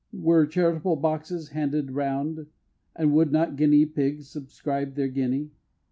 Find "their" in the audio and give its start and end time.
4.95-5.09